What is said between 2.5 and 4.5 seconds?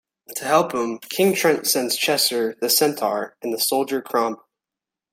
the Centaur and the soldier Crombie.